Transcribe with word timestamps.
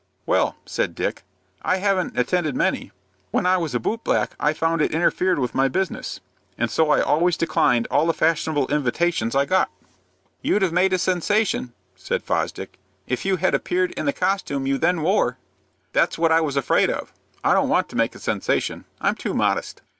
"Well," 0.25 0.55
said 0.65 0.95
Dick, 0.95 1.21
"I 1.61 1.77
haven't 1.77 2.17
attended 2.17 2.55
many. 2.55 2.91
When 3.29 3.45
I 3.45 3.57
was 3.57 3.75
a 3.75 3.79
boot 3.79 4.03
black 4.03 4.31
I 4.39 4.51
found 4.51 4.81
it 4.81 4.95
interfered 4.95 5.37
with 5.37 5.53
my 5.53 5.67
business, 5.67 6.21
and 6.57 6.71
so 6.71 6.89
I 6.89 7.01
always 7.01 7.37
declined 7.37 7.87
all 7.91 8.07
the 8.07 8.13
fashionable 8.13 8.65
invitations 8.73 9.35
I 9.35 9.45
got." 9.45 9.69
"You'd 10.41 10.63
have 10.63 10.73
made 10.73 10.91
a 10.93 10.97
sensation," 10.97 11.73
said 11.95 12.23
Fosdick, 12.23 12.79
"if 13.05 13.25
you 13.25 13.35
had 13.35 13.53
appeared 13.53 13.91
in 13.91 14.07
the 14.07 14.11
costume 14.13 14.65
you 14.65 14.79
then 14.79 15.03
wore." 15.03 15.37
"That's 15.93 16.17
what 16.17 16.31
I 16.31 16.41
was 16.41 16.57
afraid 16.57 16.89
of. 16.89 17.13
I 17.43 17.53
don't 17.53 17.69
want 17.69 17.87
to 17.89 17.95
make 17.95 18.15
a 18.15 18.19
sensation. 18.19 18.85
I'm 18.99 19.13
too 19.13 19.35
modest." 19.35 19.83